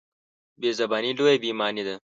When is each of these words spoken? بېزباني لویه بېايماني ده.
بېزباني 0.59 1.11
لویه 1.17 1.37
بېايماني 1.41 1.83
ده. 1.87 1.95